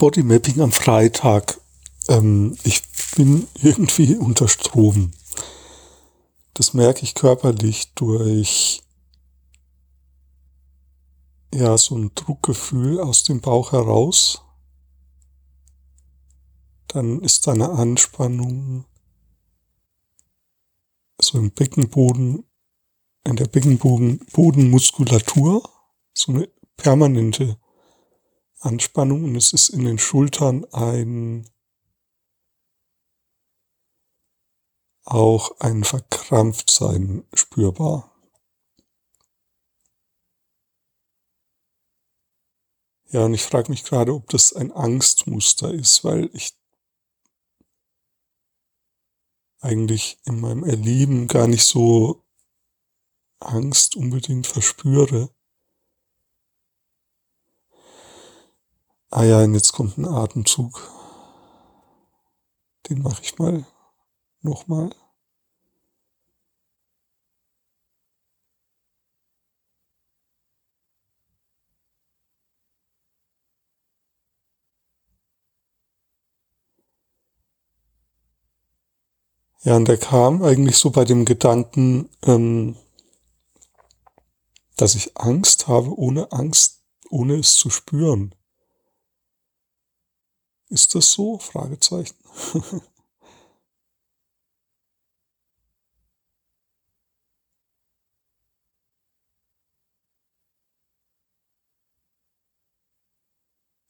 Bodymapping 0.00 0.60
am 0.62 0.72
Freitag. 0.72 1.60
Ähm, 2.08 2.56
ich 2.64 2.82
bin 3.16 3.46
irgendwie 3.62 4.16
unter 4.16 4.48
Strom. 4.48 5.12
Das 6.54 6.72
merke 6.72 7.02
ich 7.02 7.14
körperlich 7.14 7.92
durch 7.94 8.82
ja 11.52 11.76
so 11.76 11.98
ein 11.98 12.12
Druckgefühl 12.14 12.98
aus 12.98 13.24
dem 13.24 13.42
Bauch 13.42 13.72
heraus. 13.72 14.40
Dann 16.88 17.20
ist 17.20 17.46
da 17.46 17.52
eine 17.52 17.68
Anspannung 17.68 18.86
so 21.20 21.36
im 21.36 21.50
Beckenboden, 21.50 22.44
in 23.24 23.36
der 23.36 23.48
Beckenbodenmuskulatur, 23.48 25.68
so 26.14 26.32
eine 26.32 26.48
permanente 26.78 27.59
Anspannung 28.60 29.24
und 29.24 29.36
es 29.36 29.52
ist 29.52 29.70
in 29.70 29.84
den 29.84 29.98
Schultern 29.98 30.64
ein 30.72 31.48
auch 35.04 35.58
ein 35.60 35.82
Verkrampftsein 35.82 37.24
spürbar. 37.34 38.14
Ja, 43.08 43.24
und 43.24 43.34
ich 43.34 43.42
frage 43.42 43.70
mich 43.72 43.82
gerade, 43.82 44.14
ob 44.14 44.28
das 44.28 44.52
ein 44.52 44.70
Angstmuster 44.70 45.72
ist, 45.74 46.04
weil 46.04 46.30
ich 46.32 46.52
eigentlich 49.60 50.18
in 50.24 50.40
meinem 50.40 50.64
Erleben 50.64 51.26
gar 51.26 51.48
nicht 51.48 51.64
so 51.64 52.24
Angst 53.40 53.96
unbedingt 53.96 54.46
verspüre. 54.46 55.34
Ah 59.12 59.24
ja, 59.24 59.42
und 59.42 59.54
jetzt 59.54 59.72
kommt 59.72 59.98
ein 59.98 60.04
Atemzug. 60.04 60.88
Den 62.88 63.02
mache 63.02 63.22
ich 63.22 63.38
mal 63.38 63.64
nochmal. 64.42 64.90
Ja, 79.62 79.76
und 79.76 79.88
der 79.88 79.98
kam 79.98 80.42
eigentlich 80.42 80.76
so 80.76 80.90
bei 80.90 81.04
dem 81.04 81.24
Gedanken, 81.24 82.08
ähm, 82.22 82.76
dass 84.76 84.94
ich 84.94 85.16
Angst 85.16 85.68
habe, 85.68 85.98
ohne 85.98 86.32
Angst, 86.32 86.82
ohne 87.10 87.34
es 87.34 87.56
zu 87.56 87.70
spüren. 87.70 88.34
Ist 90.70 90.94
das 90.94 91.12
so? 91.12 91.38
Fragezeichen. 91.38 92.16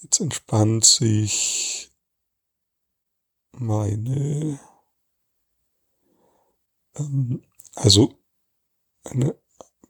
Jetzt 0.00 0.20
entspannt 0.20 0.84
sich 0.84 1.90
meine, 3.58 4.60
ähm, 6.96 7.42
also 7.74 8.14
eine 9.04 9.36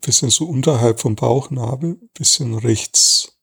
bisschen 0.00 0.30
so 0.30 0.46
unterhalb 0.46 1.00
vom 1.00 1.16
Bauchnabel, 1.16 1.96
bisschen 2.14 2.54
rechts 2.56 3.37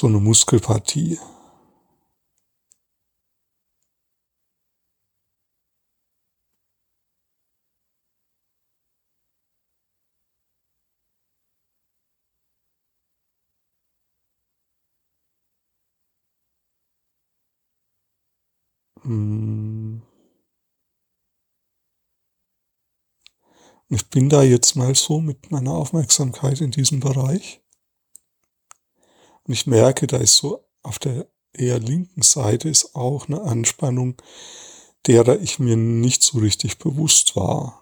so 0.00 0.06
eine 0.06 0.18
Muskelpartie. 0.18 1.18
Hm. 19.02 20.00
Ich 23.90 24.08
bin 24.08 24.30
da 24.30 24.42
jetzt 24.42 24.76
mal 24.76 24.94
so 24.94 25.20
mit 25.20 25.50
meiner 25.50 25.72
Aufmerksamkeit 25.72 26.60
in 26.62 26.70
diesem 26.70 27.00
Bereich. 27.00 27.60
Und 29.50 29.54
ich 29.54 29.66
merke, 29.66 30.06
da 30.06 30.18
ist 30.18 30.36
so 30.36 30.64
auf 30.80 31.00
der 31.00 31.26
eher 31.52 31.80
linken 31.80 32.22
Seite 32.22 32.68
ist 32.68 32.94
auch 32.94 33.26
eine 33.26 33.40
Anspannung, 33.40 34.14
derer 35.08 35.40
ich 35.40 35.58
mir 35.58 35.76
nicht 35.76 36.22
so 36.22 36.38
richtig 36.38 36.78
bewusst 36.78 37.34
war. 37.34 37.79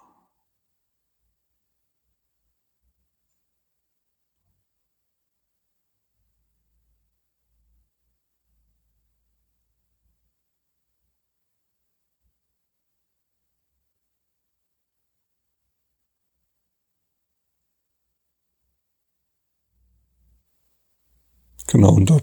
Genau, 21.71 21.93
und 21.93 22.09
da 22.09 22.19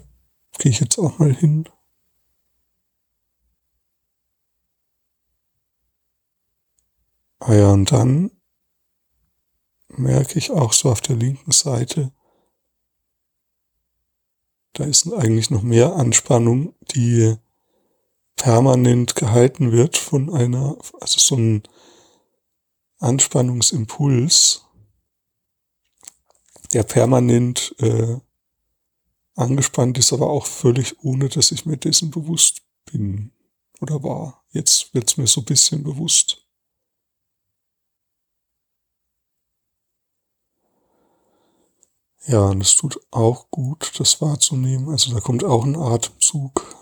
gehe 0.59 0.71
ich 0.73 0.81
jetzt 0.81 0.97
auch 0.97 1.19
mal 1.19 1.33
hin. 1.33 1.69
Ah 7.39 7.53
ja, 7.53 7.71
und 7.71 7.89
dann 7.93 8.31
merke 9.87 10.37
ich 10.37 10.51
auch 10.51 10.73
so 10.73 10.91
auf 10.91 10.99
der 10.99 11.15
linken 11.15 11.51
Seite, 11.51 12.11
da 14.73 14.83
ist 14.83 15.09
eigentlich 15.13 15.49
noch 15.49 15.61
mehr 15.61 15.95
Anspannung, 15.95 16.75
die 16.81 17.37
permanent 18.35 19.15
gehalten 19.15 19.71
wird 19.71 19.95
von 19.95 20.29
einer, 20.29 20.77
also 20.99 21.19
so 21.19 21.37
ein 21.37 21.63
Anspannungsimpuls, 22.99 24.65
der 26.73 26.83
permanent 26.83 27.73
äh, 27.79 28.17
angespannt 29.37 29.97
ist, 29.97 30.13
aber 30.13 30.29
auch 30.29 30.45
völlig 30.45 31.03
ohne, 31.03 31.29
dass 31.29 31.51
ich 31.51 31.65
mir 31.65 31.77
dessen 31.77 32.11
bewusst 32.11 32.61
bin 32.91 33.31
oder 33.79 34.03
war. 34.03 34.43
Jetzt 34.51 34.93
wird's 34.93 35.17
mir 35.17 35.27
so 35.27 35.41
ein 35.41 35.45
bisschen 35.45 35.83
bewusst. 35.83 36.43
Ja, 42.27 42.47
und 42.49 42.61
es 42.61 42.75
tut 42.75 42.99
auch 43.11 43.49
gut, 43.51 43.93
das 43.99 44.21
wahrzunehmen. 44.21 44.89
Also 44.89 45.13
da 45.13 45.21
kommt 45.21 45.43
auch 45.45 45.63
ein 45.63 45.77
Atemzug. 45.77 46.75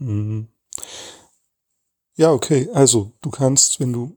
Mhm. 0.00 0.48
Ja, 2.18 2.32
okay. 2.32 2.68
Also 2.74 3.12
du 3.22 3.30
kannst, 3.30 3.78
wenn 3.78 3.92
du 3.92 4.16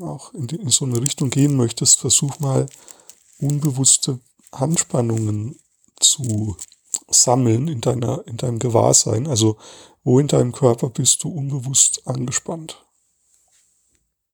auch 0.00 0.32
in, 0.34 0.46
die, 0.46 0.54
in 0.54 0.68
so 0.68 0.84
eine 0.84 1.02
Richtung 1.02 1.28
gehen 1.28 1.56
möchtest, 1.56 1.98
versuch 1.98 2.38
mal 2.38 2.66
unbewusste 3.40 4.20
Handspannungen 4.52 5.58
zu 5.98 6.56
sammeln 7.08 7.66
in 7.66 7.80
deiner, 7.80 8.24
in 8.28 8.36
deinem 8.36 8.60
Gewahrsein. 8.60 9.26
Also 9.26 9.56
wo 10.04 10.20
in 10.20 10.28
deinem 10.28 10.52
Körper 10.52 10.90
bist 10.90 11.24
du 11.24 11.28
unbewusst 11.28 12.06
angespannt? 12.06 12.80